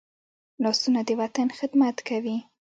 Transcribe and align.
لاسونه 0.63 0.99
د 1.07 1.09
وطن 1.21 1.47
خدمت 1.59 1.97
کوي 2.09 2.37